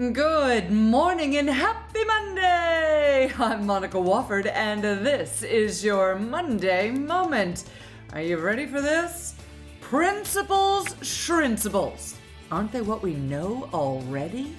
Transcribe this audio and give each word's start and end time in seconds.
Good 0.00 0.70
morning 0.70 1.36
and 1.36 1.50
happy 1.50 2.02
Monday! 2.06 3.30
I'm 3.38 3.66
Monica 3.66 3.98
Wofford, 3.98 4.50
and 4.50 4.82
this 4.82 5.42
is 5.42 5.84
your 5.84 6.16
Monday 6.18 6.90
Moment. 6.90 7.64
Are 8.14 8.22
you 8.22 8.38
ready 8.38 8.64
for 8.64 8.80
this? 8.80 9.34
Principles 9.82 10.86
shrincibles. 11.02 12.14
Aren't 12.50 12.72
they 12.72 12.80
what 12.80 13.02
we 13.02 13.12
know 13.12 13.68
already? 13.74 14.56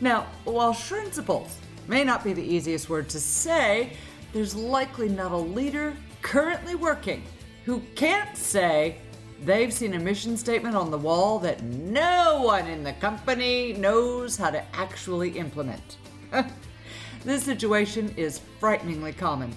Now, 0.00 0.26
while 0.42 0.74
shrincibles 0.74 1.52
may 1.86 2.02
not 2.02 2.24
be 2.24 2.32
the 2.32 2.42
easiest 2.42 2.90
word 2.90 3.08
to 3.10 3.20
say, 3.20 3.92
there's 4.32 4.56
likely 4.56 5.08
not 5.08 5.30
a 5.30 5.36
leader 5.36 5.94
currently 6.20 6.74
working 6.74 7.22
who 7.64 7.80
can't 7.94 8.36
say 8.36 8.96
they've 9.44 9.72
seen 9.72 9.94
a 9.94 9.98
mission 9.98 10.36
statement 10.36 10.74
on 10.74 10.90
the 10.90 10.98
wall 10.98 11.38
that 11.40 11.62
no 11.62 12.42
one 12.42 12.66
in 12.66 12.82
the 12.82 12.92
company 12.94 13.74
knows 13.74 14.36
how 14.36 14.50
to 14.50 14.64
actually 14.74 15.30
implement. 15.30 15.98
this 17.24 17.44
situation 17.44 18.12
is 18.16 18.40
frighteningly 18.58 19.12
common. 19.12 19.54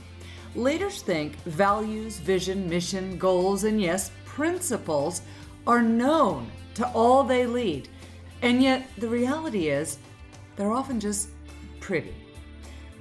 Leaders 0.55 1.01
think 1.01 1.35
values, 1.43 2.17
vision, 2.17 2.69
mission, 2.69 3.17
goals, 3.17 3.63
and 3.63 3.81
yes, 3.81 4.11
principles 4.25 5.21
are 5.65 5.81
known 5.81 6.49
to 6.73 6.87
all 6.89 7.23
they 7.23 7.45
lead. 7.45 7.89
And 8.41 8.61
yet, 8.61 8.87
the 8.97 9.07
reality 9.07 9.69
is, 9.69 9.97
they're 10.55 10.71
often 10.71 10.99
just 10.99 11.29
pretty. 11.79 12.13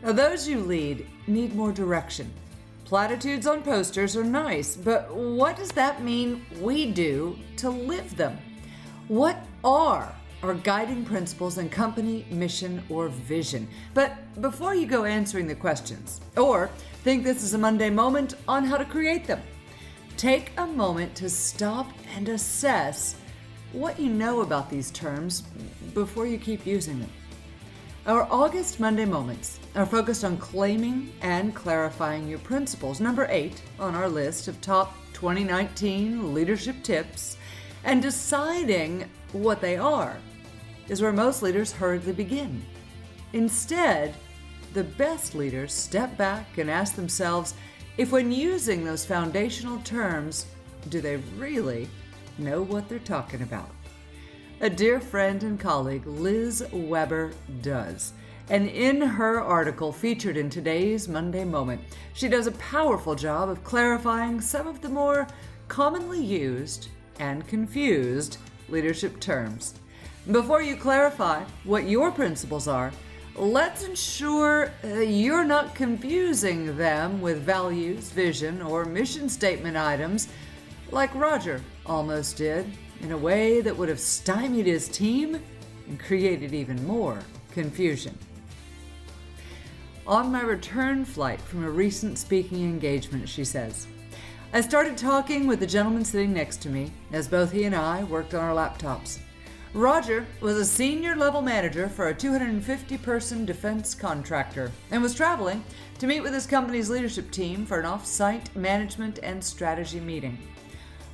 Now, 0.03 0.13
those 0.13 0.47
you 0.47 0.61
lead 0.61 1.07
need 1.27 1.55
more 1.55 1.73
direction. 1.73 2.31
Platitudes 2.87 3.49
on 3.49 3.63
posters 3.63 4.17
are 4.17 4.23
nice, 4.23 4.77
but 4.77 5.13
what 5.13 5.57
does 5.57 5.73
that 5.73 6.05
mean 6.05 6.47
we 6.61 6.89
do 6.93 7.37
to 7.57 7.69
live 7.69 8.17
them? 8.17 8.39
What 9.09 9.45
are 9.65 10.15
our 10.45 10.55
guiding 10.55 11.05
principles 11.05 11.59
and 11.59 11.69
company, 11.69 12.25
mission, 12.31 12.81
or 12.89 13.09
vision? 13.09 13.67
But 13.93 14.41
before 14.41 14.77
you 14.77 14.87
go 14.87 15.05
answering 15.05 15.49
the 15.49 15.55
questions, 15.57 16.21
or 16.37 16.71
think 17.03 17.25
this 17.25 17.43
is 17.43 17.55
a 17.55 17.59
Monday 17.59 17.91
moment 17.91 18.35
on 18.47 18.63
how 18.63 18.77
to 18.77 18.85
create 18.85 19.27
them, 19.27 19.43
take 20.17 20.53
a 20.57 20.67
moment 20.69 21.13
to 21.17 21.29
stop 21.29 21.91
and 22.15 22.29
assess 22.29 23.17
what 23.73 23.99
you 23.99 24.11
know 24.11 24.43
about 24.43 24.71
these 24.71 24.93
terms 24.93 25.43
before 25.93 26.29
you 26.29 26.39
keep 26.39 26.65
using 26.65 27.01
them. 27.01 27.11
Our 28.07 28.29
August 28.31 28.79
Monday 28.79 29.05
moments 29.05 29.59
are 29.75 29.85
focused 29.85 30.23
on 30.23 30.37
claiming 30.37 31.13
and 31.23 31.53
clarifying 31.53 32.29
your 32.29 32.39
principles. 32.39 33.01
Number 33.01 33.27
eight 33.29 33.61
on 33.81 33.97
our 33.97 34.09
list 34.09 34.47
of 34.47 34.61
top 34.61 34.95
2019 35.13 36.33
leadership 36.33 36.77
tips 36.85 37.37
and 37.83 38.01
deciding 38.01 39.07
what 39.33 39.61
they 39.61 39.77
are 39.77 40.17
is 40.89 41.03
where 41.03 41.13
most 41.13 41.43
leaders 41.43 41.73
hurriedly 41.73 42.13
begin. 42.13 42.65
Instead, 43.33 44.15
the 44.73 44.85
best 44.85 45.35
leaders 45.35 45.73
step 45.73 46.17
back 46.17 46.59
and 46.59 46.71
ask 46.71 46.95
themselves 46.95 47.55
if, 47.99 48.13
when 48.13 48.31
using 48.31 48.85
those 48.85 49.05
foundational 49.05 49.79
terms, 49.79 50.47
do 50.91 51.01
they 51.01 51.17
really 51.37 51.89
know 52.39 52.63
what 52.63 52.89
they're 52.89 53.01
talking 53.01 53.43
about? 53.43 53.71
A 54.59 54.71
dear 54.71 55.01
friend 55.01 55.43
and 55.43 55.61
colleague, 55.61 56.07
Liz 56.07 56.67
Weber, 56.73 57.33
does. 57.61 58.15
And 58.49 58.67
in 58.67 59.03
her 59.03 59.39
article 59.39 59.93
featured 59.93 60.39
in 60.39 60.49
today's 60.49 61.09
Monday 61.09 61.45
Moment, 61.45 61.83
she 62.15 62.27
does 62.27 62.47
a 62.47 62.53
powerful 62.53 63.15
job 63.15 63.51
of 63.51 63.63
clarifying 63.65 64.41
some 64.41 64.67
of 64.67 64.81
the 64.81 64.89
more 64.89 65.27
commonly 65.69 66.25
used 66.25 66.89
and 67.19 67.47
confused 67.47 68.39
leadership 68.71 69.21
terms. 69.21 69.75
Before 70.31 70.63
you 70.63 70.77
clarify 70.77 71.45
what 71.65 71.87
your 71.87 72.11
principles 72.11 72.67
are, 72.67 72.93
let's 73.35 73.85
ensure 73.85 74.73
uh, 74.83 75.01
you're 75.01 75.45
not 75.45 75.75
confusing 75.75 76.79
them 76.79 77.21
with 77.21 77.43
values, 77.43 78.09
vision, 78.09 78.63
or 78.63 78.87
mission 78.87 79.29
statement 79.29 79.77
items 79.77 80.29
like 80.91 81.15
Roger 81.15 81.61
almost 81.85 82.39
did 82.39 82.65
in 83.01 83.13
a 83.13 83.19
way 83.19 83.61
that 83.61 83.77
would 83.77 83.89
have 83.89 84.01
stymied 84.01 84.67
his 84.67 84.89
team 84.89 85.41
and 85.89 86.01
created 86.01 86.53
even 86.55 86.87
more 86.87 87.19
confusion. 87.53 88.17
On 90.07 90.31
my 90.31 90.43
return 90.43 91.05
flight 91.05 91.41
from 91.41 91.65
a 91.65 91.71
recent 91.71 92.19
speaking 92.19 92.63
engagement, 92.63 93.29
she 93.29 93.45
says, 93.45 93.87
I 94.53 94.61
started 94.61 94.97
talking 94.97 95.47
with 95.47 95.61
the 95.61 95.67
gentleman 95.67 96.05
sitting 96.05 96.33
next 96.33 96.63
to 96.63 96.69
me 96.69 96.93
as 97.13 97.29
both 97.29 97.51
he 97.51 97.65
and 97.65 97.75
I 97.75 98.05
worked 98.05 98.33
on 98.33 98.43
our 98.43 98.55
laptops. 98.55 99.19
Roger 99.75 100.25
was 100.41 100.57
a 100.57 100.65
senior 100.65 101.17
level 101.17 101.43
manager 101.43 101.89
for 101.89 102.09
a 102.09 102.15
250 102.15 102.97
person 102.99 103.45
defense 103.45 103.95
contractor 103.95 104.73
and 104.91 105.03
was 105.03 105.15
traveling 105.15 105.63
to 105.99 106.07
meet 106.07 106.21
with 106.21 106.33
his 106.33 106.47
company's 106.47 106.89
leadership 106.89 107.31
team 107.31 107.67
for 107.67 107.79
an 107.79 107.85
off 107.85 108.07
site 108.07 108.55
management 108.57 109.19
and 109.23 109.43
strategy 109.43 110.01
meeting. 110.01 110.39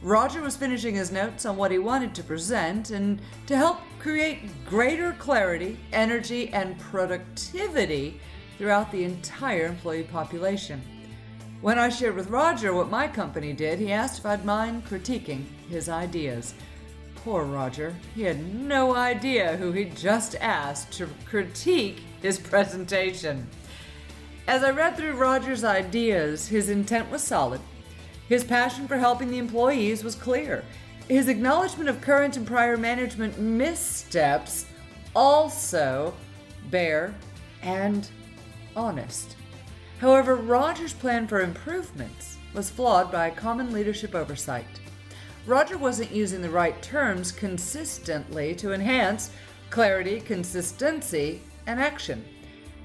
Roger 0.03 0.43
was 0.43 0.57
finishing 0.57 0.97
his 0.97 1.13
notes 1.13 1.47
on 1.47 1.57
what 1.57 1.71
he 1.71 1.79
wanted 1.79 2.13
to 2.17 2.25
present, 2.25 2.91
and 2.91 3.21
to 3.47 3.57
help 3.57 3.79
create 4.01 4.67
greater 4.67 5.13
clarity, 5.13 5.79
energy, 5.93 6.49
and 6.49 6.77
productivity 6.81 8.21
throughout 8.59 8.91
the 8.91 9.05
entire 9.05 9.67
employee 9.67 10.03
population. 10.03 10.83
When 11.61 11.79
I 11.79 11.89
shared 11.89 12.17
with 12.17 12.31
Roger 12.31 12.75
what 12.75 12.91
my 12.91 13.07
company 13.07 13.53
did, 13.53 13.79
he 13.79 13.93
asked 13.93 14.19
if 14.19 14.27
I'd 14.27 14.45
mind 14.45 14.85
critiquing 14.87 15.45
his 15.69 15.89
ideas. 15.89 16.55
Poor 17.15 17.45
Roger, 17.45 17.95
he 18.17 18.23
had 18.23 18.53
no 18.53 18.97
idea 18.97 19.57
who 19.57 19.71
he'd 19.71 19.97
just 19.97 20.35
asked 20.41 20.91
to 20.95 21.09
critique 21.25 22.03
his 22.21 22.41
presentation. 22.41 23.47
As 24.49 24.65
I 24.65 24.73
read 24.73 24.97
through 24.97 25.13
Roger's 25.13 25.63
ideas, 25.63 26.49
his 26.49 26.69
intent 26.69 27.09
was 27.09 27.23
solid 27.23 27.61
his 28.33 28.45
passion 28.45 28.89
for 28.89 28.97
helping 28.97 29.31
the 29.31 29.37
employees 29.37 30.03
was 30.03 30.15
clear. 30.15 30.65
His 31.07 31.29
acknowledgement 31.29 31.91
of 31.91 32.01
current 32.01 32.39
and 32.39 32.47
prior 32.47 32.79
management 32.79 33.39
missteps 33.39 34.65
also 35.15 36.15
bare 36.71 37.15
and 37.61 38.09
honest. 38.75 39.37
However, 39.99 40.37
Roger's 40.37 40.95
plan 40.95 41.27
for 41.27 41.43
improvements 41.43 42.39
was 42.55 42.71
flawed 42.71 43.13
by 43.13 43.29
common 43.29 43.71
leadership 43.71 44.15
oversight. 44.15 44.81
Roger 45.45 45.77
wasn't 45.77 46.11
using 46.11 46.41
the 46.41 46.49
right 46.49 46.81
terms 46.81 47.33
consistently 47.33 48.55
to 48.55 48.73
enhance 48.73 49.31
clarity, 49.69 50.21
consistency, 50.21 51.43
and 51.67 51.79
action. 51.79 52.25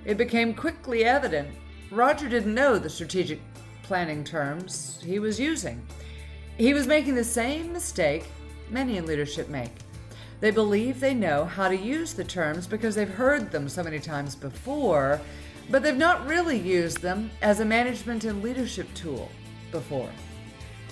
It 0.04 0.18
became 0.18 0.54
quickly 0.54 1.06
evident 1.06 1.48
Roger 1.90 2.28
didn't 2.28 2.54
know 2.54 2.78
the 2.78 2.90
strategic 2.90 3.40
planning 3.88 4.24
terms 4.24 5.02
he 5.04 5.18
was 5.18 5.40
using. 5.40 5.82
He 6.58 6.74
was 6.74 6.88
making 6.88 7.16
the 7.16 7.24
same 7.24 7.72
mistake 7.72 8.26
many 8.70 8.98
in 8.98 9.06
leadership 9.06 9.48
make. 9.48 9.72
They 10.42 10.52
believe 10.52 11.00
they 11.00 11.14
know 11.14 11.46
how 11.46 11.70
to 11.70 11.76
use 11.76 12.14
the 12.14 12.26
terms 12.26 12.68
because 12.68 12.96
they've 12.96 13.08
heard 13.08 13.50
them 13.50 13.70
so 13.70 13.84
many 13.84 14.00
times 14.00 14.36
before, 14.36 15.22
but 15.72 15.82
they've 15.82 15.96
not 15.96 16.28
really 16.28 16.60
used 16.60 17.02
them 17.02 17.32
as 17.42 17.62
a 17.62 17.66
management 17.66 18.26
and 18.26 18.44
leadership 18.44 18.94
tool 18.94 19.32
before. 19.72 20.10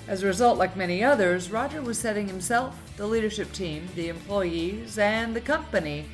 As 0.08 0.24
a 0.24 0.28
result, 0.28 0.58
like 0.58 0.78
many 0.78 1.04
others, 1.04 1.52
Roger 1.52 1.82
was 1.82 2.00
setting 2.00 2.28
himself, 2.28 2.80
the 2.96 3.06
leadership 3.06 3.52
team, 3.52 3.88
the 3.96 4.08
employees, 4.08 4.98
and 4.98 5.36
the 5.36 5.42
company 5.42 6.06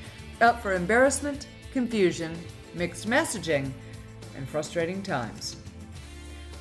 up 0.42 0.62
for 0.62 0.74
embarrassment, 0.74 1.46
confusion, 1.74 2.36
mixed 2.74 3.08
messaging, 3.08 3.69
and 4.36 4.50
frustrating 4.50 5.03
times. 5.03 5.61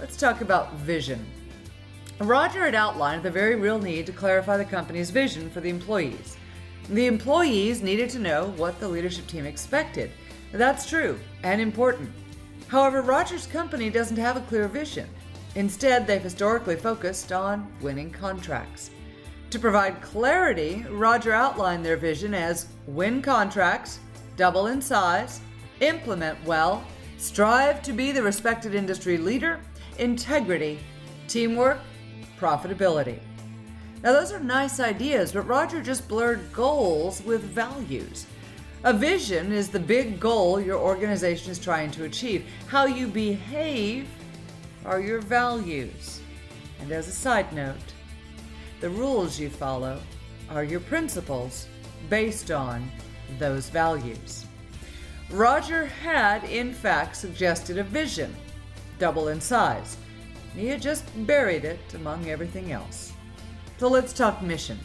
Let's 0.01 0.17
talk 0.17 0.41
about 0.41 0.73
vision. 0.77 1.27
Roger 2.21 2.65
had 2.65 2.75
outlined 2.75 3.23
the 3.23 3.31
very 3.31 3.55
real 3.55 3.79
need 3.79 4.07
to 4.07 4.13
clarify 4.13 4.57
the 4.57 4.65
company's 4.65 5.11
vision 5.11 5.51
for 5.51 5.61
the 5.61 5.69
employees. 5.69 6.39
The 6.89 7.05
employees 7.05 7.83
needed 7.83 8.09
to 8.11 8.19
know 8.19 8.47
what 8.57 8.81
the 8.81 8.89
leadership 8.89 9.27
team 9.27 9.45
expected. 9.45 10.11
That's 10.53 10.89
true 10.89 11.21
and 11.43 11.61
important. 11.61 12.11
However, 12.69 13.03
Roger's 13.03 13.47
company 13.47 13.91
doesn't 13.91 14.17
have 14.17 14.39
a 14.39 14.47
clear 14.49 14.69
vision. 14.69 15.07
Instead, 15.55 16.07
they've 16.07 16.23
historically 16.23 16.77
focused 16.77 17.31
on 17.31 17.71
winning 17.83 18.11
contracts. 18.11 18.91
To 19.51 19.59
provide 19.59 20.01
clarity, 20.01 20.87
Roger 20.89 21.35
outlined 21.35 21.85
their 21.85 21.99
vision 21.99 22.33
as 22.33 22.69
win 22.87 23.21
contracts, 23.21 24.01
double 24.39 24.69
in 24.69 24.81
size, 24.81 25.43
implement 25.81 26.43
well, 26.47 26.85
strive 27.21 27.83
to 27.83 27.93
be 27.93 28.13
the 28.13 28.23
respected 28.23 28.75
industry 28.75 29.19
leader, 29.19 29.61
integrity, 29.99 30.79
teamwork, 31.29 31.79
profitability. 32.39 33.19
Now, 34.03 34.13
those 34.13 34.33
are 34.33 34.41
nice 34.41 34.81
ideas, 34.81 35.33
but 35.33 35.47
Roger 35.47 35.83
just 35.83 36.09
blurred 36.09 36.51
goals 36.51 37.23
with 37.23 37.43
values. 37.43 38.27
A 38.85 38.95
vision 38.95 39.53
is 39.53 39.69
the 39.69 39.79
big 39.79 40.19
goal 40.19 40.59
your 40.59 40.79
organization 40.79 41.53
is 41.53 41.59
trying 41.59 41.91
to 41.91 42.05
achieve. 42.05 42.47
How 42.67 42.87
you 42.87 43.07
behave 43.07 44.09
are 44.87 45.01
your 45.01 45.21
values. 45.21 46.23
And 46.81 46.91
as 46.91 47.07
a 47.07 47.13
side 47.13 47.53
note, 47.53 47.77
the 48.81 48.89
rules 48.89 49.39
you 49.39 49.51
follow 49.51 50.01
are 50.49 50.65
your 50.65 50.81
principles 50.81 51.69
based 52.09 52.51
on 52.51 52.91
those 53.39 53.69
values. 53.69 54.47
Roger 55.31 55.87
had, 55.87 56.43
in 56.45 56.73
fact, 56.73 57.15
suggested 57.15 57.79
a 57.79 57.85
vision, 57.85 58.35
double 58.99 59.29
in 59.29 59.41
size. 59.41 59.97
He 60.57 60.67
had 60.67 60.83
just 60.83 61.05
buried 61.25 61.65
it 61.65 61.79
among 61.95 62.29
everything 62.29 62.73
else. 62.73 63.13
So 63.79 63.87
let's 63.87 64.13
talk 64.13 64.43
mission. 64.43 64.79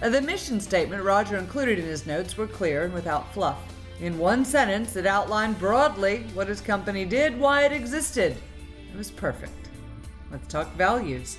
Uh, 0.00 0.08
the 0.08 0.22
mission 0.22 0.58
statement 0.58 1.04
Roger 1.04 1.36
included 1.36 1.78
in 1.78 1.84
his 1.84 2.06
notes 2.06 2.36
were 2.36 2.46
clear 2.46 2.84
and 2.84 2.94
without 2.94 3.32
fluff. 3.34 3.58
In 4.00 4.18
one 4.18 4.44
sentence, 4.44 4.96
it 4.96 5.06
outlined 5.06 5.58
broadly 5.58 6.24
what 6.32 6.48
his 6.48 6.62
company 6.62 7.04
did, 7.04 7.38
why 7.38 7.64
it 7.64 7.72
existed. 7.72 8.36
It 8.92 8.96
was 8.96 9.10
perfect. 9.10 9.68
Let's 10.32 10.48
talk 10.48 10.72
values. 10.76 11.36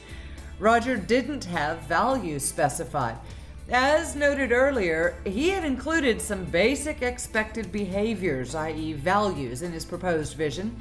Roger 0.60 0.96
didn't 0.96 1.44
have 1.46 1.80
values 1.82 2.46
specified. 2.46 3.18
As 3.70 4.16
noted 4.16 4.52
earlier, 4.52 5.16
he 5.26 5.50
had 5.50 5.66
included 5.66 6.22
some 6.22 6.46
basic 6.46 7.02
expected 7.02 7.72
behaviors, 7.72 8.54
i.e., 8.54 8.94
values, 8.94 9.64
in 9.64 9.72
his 9.72 9.84
proposed 9.84 10.38
vision. 10.38 10.76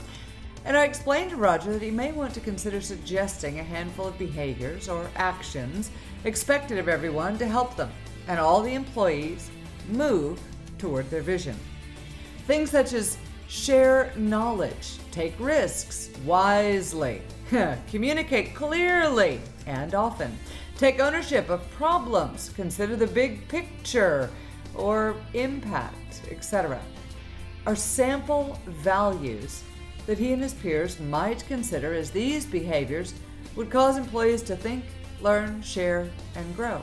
And 0.66 0.76
I 0.76 0.84
explained 0.84 1.30
to 1.30 1.36
Roger 1.36 1.72
that 1.72 1.82
he 1.82 1.90
may 1.90 2.12
want 2.12 2.34
to 2.34 2.40
consider 2.40 2.82
suggesting 2.82 3.58
a 3.58 3.62
handful 3.62 4.06
of 4.06 4.18
behaviors 4.18 4.88
or 4.88 5.10
actions 5.16 5.90
expected 6.24 6.78
of 6.78 6.88
everyone 6.88 7.38
to 7.38 7.46
help 7.46 7.74
them 7.74 7.90
and 8.28 8.38
all 8.38 8.62
the 8.62 8.74
employees 8.74 9.50
move 9.88 10.38
toward 10.78 11.08
their 11.10 11.22
vision. 11.22 11.56
Things 12.46 12.70
such 12.70 12.92
as 12.92 13.16
share 13.48 14.12
knowledge, 14.16 14.98
take 15.10 15.34
risks 15.38 16.10
wisely, 16.24 17.22
communicate 17.90 18.54
clearly 18.54 19.40
and 19.66 19.94
often 19.94 20.36
Take 20.78 20.98
ownership 20.98 21.50
of 21.50 21.70
problems, 21.72 22.50
consider 22.56 22.96
the 22.96 23.06
big 23.06 23.46
picture 23.46 24.28
or 24.74 25.14
impact, 25.32 26.22
etc. 26.32 26.80
Are 27.64 27.76
sample 27.76 28.58
values 28.66 29.62
that 30.06 30.18
he 30.18 30.32
and 30.32 30.42
his 30.42 30.52
peers 30.54 30.98
might 30.98 31.46
consider 31.46 31.94
as 31.94 32.10
these 32.10 32.44
behaviors 32.44 33.14
would 33.54 33.70
cause 33.70 33.96
employees 33.96 34.42
to 34.42 34.56
think, 34.56 34.84
learn, 35.20 35.62
share, 35.62 36.10
and 36.34 36.56
grow. 36.56 36.82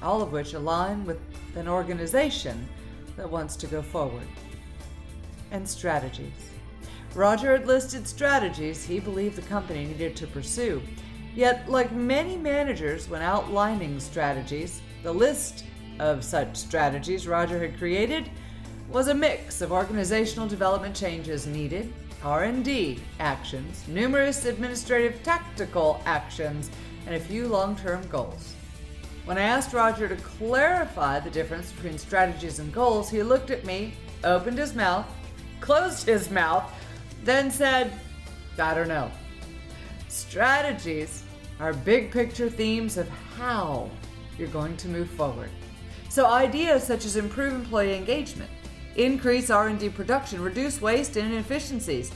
All 0.00 0.22
of 0.22 0.30
which 0.30 0.54
align 0.54 1.04
with 1.04 1.18
an 1.56 1.66
organization 1.66 2.68
that 3.16 3.28
wants 3.28 3.56
to 3.56 3.66
go 3.66 3.82
forward. 3.82 4.28
And 5.50 5.68
strategies. 5.68 6.50
Roger 7.14 7.52
had 7.52 7.66
listed 7.66 8.06
strategies 8.06 8.84
he 8.84 9.00
believed 9.00 9.36
the 9.36 9.42
company 9.42 9.86
needed 9.86 10.14
to 10.16 10.26
pursue 10.28 10.80
Yet, 11.36 11.68
like 11.68 11.92
many 11.92 12.34
managers 12.38 13.10
when 13.10 13.20
outlining 13.20 14.00
strategies, 14.00 14.80
the 15.02 15.12
list 15.12 15.64
of 15.98 16.24
such 16.24 16.56
strategies 16.56 17.28
Roger 17.28 17.60
had 17.60 17.76
created 17.76 18.30
was 18.90 19.08
a 19.08 19.14
mix 19.14 19.60
of 19.60 19.70
organizational 19.70 20.48
development 20.48 20.96
changes 20.96 21.46
needed, 21.46 21.92
R&D 22.24 23.00
actions, 23.20 23.86
numerous 23.86 24.46
administrative 24.46 25.22
tactical 25.22 26.00
actions, 26.06 26.70
and 27.04 27.14
a 27.14 27.20
few 27.20 27.46
long-term 27.48 28.06
goals. 28.08 28.54
When 29.26 29.36
I 29.36 29.42
asked 29.42 29.74
Roger 29.74 30.08
to 30.08 30.16
clarify 30.16 31.20
the 31.20 31.28
difference 31.28 31.70
between 31.70 31.98
strategies 31.98 32.60
and 32.60 32.72
goals, 32.72 33.10
he 33.10 33.22
looked 33.22 33.50
at 33.50 33.66
me, 33.66 33.92
opened 34.24 34.56
his 34.56 34.74
mouth, 34.74 35.06
closed 35.60 36.06
his 36.06 36.30
mouth, 36.30 36.72
then 37.24 37.50
said, 37.50 37.92
I 38.58 38.72
don't 38.72 38.88
know. 38.88 39.10
Strategies 40.08 41.24
are 41.60 41.72
big 41.72 42.10
picture 42.10 42.50
themes 42.50 42.96
of 42.96 43.08
how 43.36 43.90
you're 44.38 44.48
going 44.48 44.76
to 44.76 44.88
move 44.88 45.10
forward. 45.10 45.50
So 46.08 46.26
ideas 46.26 46.82
such 46.82 47.04
as 47.04 47.16
improve 47.16 47.54
employee 47.54 47.94
engagement, 47.94 48.50
increase 48.96 49.50
R&D 49.50 49.90
production, 49.90 50.40
reduce 50.42 50.80
waste 50.80 51.16
and 51.16 51.32
inefficiencies 51.32 52.12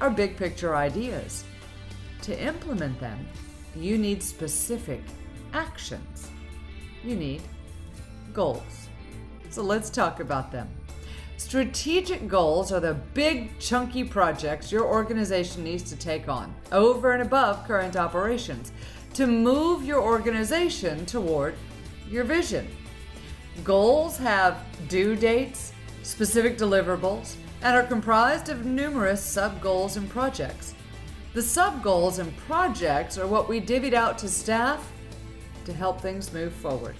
are 0.00 0.10
big 0.10 0.36
picture 0.36 0.76
ideas. 0.76 1.44
To 2.22 2.42
implement 2.42 2.98
them, 3.00 3.26
you 3.74 3.98
need 3.98 4.22
specific 4.22 5.02
actions. 5.52 6.30
You 7.04 7.16
need 7.16 7.42
goals. 8.32 8.88
So 9.50 9.62
let's 9.62 9.90
talk 9.90 10.20
about 10.20 10.50
them. 10.50 10.68
Strategic 11.38 12.28
goals 12.28 12.72
are 12.72 12.80
the 12.80 12.94
big, 12.94 13.58
chunky 13.58 14.02
projects 14.02 14.72
your 14.72 14.86
organization 14.86 15.62
needs 15.62 15.82
to 15.82 15.96
take 15.96 16.28
on, 16.28 16.54
over 16.72 17.12
and 17.12 17.22
above 17.22 17.66
current 17.66 17.94
operations, 17.94 18.72
to 19.12 19.26
move 19.26 19.84
your 19.84 20.00
organization 20.00 21.04
toward 21.04 21.54
your 22.08 22.24
vision. 22.24 22.66
Goals 23.64 24.16
have 24.16 24.64
due 24.88 25.14
dates, 25.14 25.72
specific 26.02 26.56
deliverables, 26.56 27.36
and 27.62 27.76
are 27.76 27.82
comprised 27.82 28.48
of 28.48 28.64
numerous 28.64 29.22
sub 29.22 29.60
goals 29.60 29.98
and 29.98 30.08
projects. 30.08 30.74
The 31.34 31.42
sub 31.42 31.82
goals 31.82 32.18
and 32.18 32.34
projects 32.38 33.18
are 33.18 33.26
what 33.26 33.46
we 33.46 33.60
divvied 33.60 33.92
out 33.92 34.16
to 34.18 34.28
staff 34.28 34.90
to 35.66 35.72
help 35.74 36.00
things 36.00 36.32
move 36.32 36.54
forward. 36.54 36.94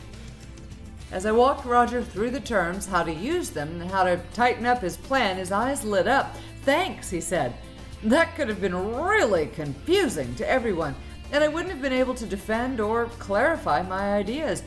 As 1.13 1.25
I 1.25 1.33
walked 1.33 1.65
Roger 1.65 2.03
through 2.03 2.31
the 2.31 2.41
terms, 2.41 2.87
how 2.87 3.05
to 3.05 3.13
use 3.13 3.51
them, 3.51 3.81
and 3.81 3.91
how 3.91 4.03
to 4.03 4.21
tighten 4.35 4.67
up 4.67 4.83
his 4.83 4.97
plan, 4.97 5.37
his 5.37 5.53
eyes 5.53 5.85
lit 5.85 6.09
up. 6.09 6.35
Thanks, 6.63 7.09
he 7.09 7.21
said. 7.21 7.55
That 8.03 8.35
could 8.35 8.49
have 8.49 8.61
been 8.61 8.97
really 8.97 9.47
confusing 9.47 10.35
to 10.35 10.49
everyone, 10.49 10.97
and 11.33 11.45
I 11.45 11.49
wouldn't 11.49 11.73
have 11.73 11.83
been 11.83 11.93
able 11.93 12.15
to 12.15 12.27
defend 12.27 12.81
or 12.81 13.07
clarify 13.19 13.83
my 13.83 14.15
ideas. 14.15 14.63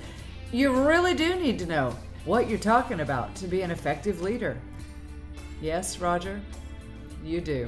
You 0.52 0.74
really 0.88 1.14
do 1.14 1.36
need 1.36 1.60
to 1.60 1.66
know 1.66 1.96
what 2.26 2.50
you're 2.50 2.58
talking 2.58 3.02
about 3.02 3.36
to 3.36 3.48
be 3.48 3.62
an 3.62 3.72
effective 3.72 4.22
leader. 4.22 4.58
Yes, 5.62 6.00
Roger, 6.00 6.42
you 7.24 7.42
do. 7.42 7.68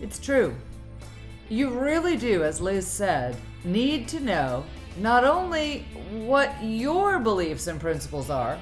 It's 0.00 0.18
true. 0.18 0.54
You 1.48 1.70
really 1.70 2.16
do, 2.16 2.44
as 2.44 2.60
Liz 2.60 2.86
said, 2.86 3.36
need 3.64 4.08
to 4.08 4.20
know 4.20 4.64
not 4.98 5.24
only 5.24 5.86
what 6.10 6.52
your 6.62 7.18
beliefs 7.18 7.66
and 7.66 7.80
principles 7.80 8.30
are, 8.30 8.58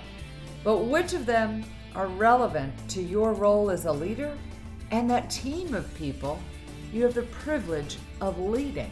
but 0.62 0.78
which 0.78 1.12
of 1.12 1.26
them 1.26 1.64
are 1.94 2.06
relevant 2.06 2.72
to 2.88 3.02
your 3.02 3.32
role 3.32 3.70
as 3.70 3.86
a 3.86 3.92
leader 3.92 4.36
and 4.90 5.10
that 5.10 5.30
team 5.30 5.74
of 5.74 5.92
people 5.94 6.40
you 6.92 7.02
have 7.04 7.14
the 7.14 7.22
privilege 7.22 7.98
of 8.20 8.38
leading, 8.38 8.90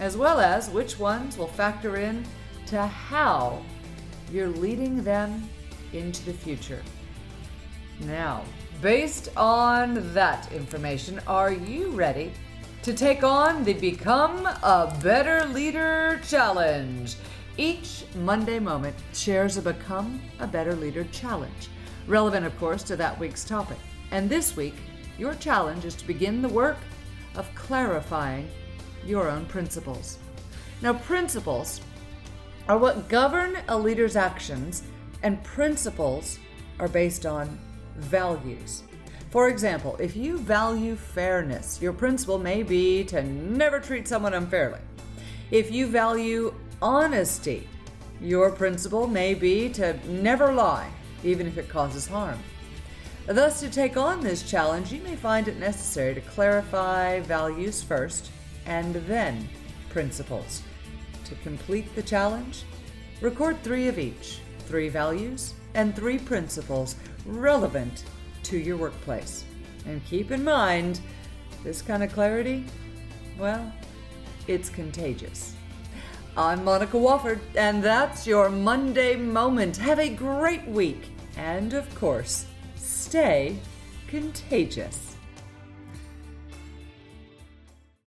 as 0.00 0.16
well 0.16 0.40
as 0.40 0.68
which 0.70 0.98
ones 0.98 1.38
will 1.38 1.46
factor 1.46 1.96
in 1.96 2.24
to 2.66 2.86
how 2.86 3.62
you're 4.32 4.48
leading 4.48 5.04
them 5.04 5.48
into 5.92 6.24
the 6.24 6.32
future. 6.32 6.82
Now, 8.00 8.42
based 8.82 9.28
on 9.36 10.12
that 10.12 10.50
information, 10.52 11.20
are 11.26 11.52
you 11.52 11.90
ready 11.90 12.32
to 12.84 12.92
take 12.92 13.24
on 13.24 13.64
the 13.64 13.72
Become 13.72 14.44
a 14.44 14.94
Better 15.02 15.46
Leader 15.46 16.20
Challenge. 16.28 17.16
Each 17.56 18.04
Monday 18.16 18.58
Moment 18.58 18.94
shares 19.14 19.56
a 19.56 19.62
Become 19.62 20.20
a 20.38 20.46
Better 20.46 20.76
Leader 20.76 21.04
challenge, 21.10 21.70
relevant, 22.06 22.44
of 22.44 22.54
course, 22.58 22.82
to 22.82 22.96
that 22.96 23.18
week's 23.18 23.42
topic. 23.42 23.78
And 24.10 24.28
this 24.28 24.54
week, 24.54 24.74
your 25.16 25.34
challenge 25.36 25.86
is 25.86 25.94
to 25.94 26.06
begin 26.06 26.42
the 26.42 26.48
work 26.50 26.76
of 27.36 27.48
clarifying 27.54 28.50
your 29.02 29.30
own 29.30 29.46
principles. 29.46 30.18
Now, 30.82 30.92
principles 30.92 31.80
are 32.68 32.76
what 32.76 33.08
govern 33.08 33.56
a 33.68 33.78
leader's 33.78 34.14
actions, 34.14 34.82
and 35.22 35.42
principles 35.42 36.38
are 36.78 36.88
based 36.88 37.24
on 37.24 37.58
values. 37.96 38.82
For 39.34 39.48
example, 39.48 39.96
if 39.98 40.14
you 40.14 40.38
value 40.38 40.94
fairness, 40.94 41.82
your 41.82 41.92
principle 41.92 42.38
may 42.38 42.62
be 42.62 43.02
to 43.06 43.20
never 43.20 43.80
treat 43.80 44.06
someone 44.06 44.34
unfairly. 44.34 44.78
If 45.50 45.72
you 45.72 45.88
value 45.88 46.54
honesty, 46.80 47.68
your 48.20 48.52
principle 48.52 49.08
may 49.08 49.34
be 49.34 49.68
to 49.70 49.98
never 50.08 50.52
lie, 50.52 50.88
even 51.24 51.48
if 51.48 51.58
it 51.58 51.68
causes 51.68 52.06
harm. 52.06 52.38
Thus, 53.26 53.58
to 53.58 53.68
take 53.68 53.96
on 53.96 54.20
this 54.20 54.48
challenge, 54.48 54.92
you 54.92 55.02
may 55.02 55.16
find 55.16 55.48
it 55.48 55.58
necessary 55.58 56.14
to 56.14 56.20
clarify 56.20 57.18
values 57.18 57.82
first 57.82 58.30
and 58.66 58.94
then 58.94 59.48
principles. 59.88 60.62
To 61.24 61.34
complete 61.42 61.92
the 61.96 62.04
challenge, 62.04 62.62
record 63.20 63.60
three 63.64 63.88
of 63.88 63.98
each 63.98 64.38
three 64.60 64.88
values 64.88 65.54
and 65.74 65.96
three 65.96 66.20
principles 66.20 66.94
relevant 67.26 68.04
to 68.44 68.58
your 68.58 68.76
workplace. 68.76 69.44
And 69.86 70.04
keep 70.06 70.30
in 70.30 70.44
mind, 70.44 71.00
this 71.62 71.82
kind 71.82 72.02
of 72.02 72.12
clarity, 72.12 72.64
well, 73.38 73.72
it's 74.46 74.68
contagious. 74.68 75.54
I'm 76.36 76.64
Monica 76.64 76.96
Wofford, 76.96 77.40
and 77.54 77.82
that's 77.82 78.26
your 78.26 78.50
Monday 78.50 79.16
Moment. 79.16 79.76
Have 79.76 79.98
a 79.98 80.08
great 80.08 80.66
week, 80.66 81.10
and 81.36 81.74
of 81.74 81.92
course, 81.94 82.46
stay 82.76 83.56
contagious. 84.08 85.13